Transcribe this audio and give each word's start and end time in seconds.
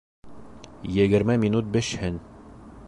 Егерме 0.95 1.37
минут 1.45 1.71
бешһен 1.77 2.21